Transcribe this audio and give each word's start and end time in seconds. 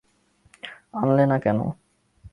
আনলে 0.93 1.23
না 1.25 1.37
কেন? 1.43 1.59